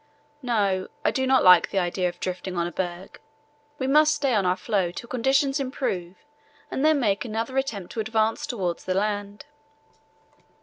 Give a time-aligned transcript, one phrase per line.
[0.41, 3.19] No, I do not like the idea of drifting on a berg.
[3.77, 6.15] We must stay on our floe till conditions improve
[6.71, 9.45] and then make another attempt to advance towards the land."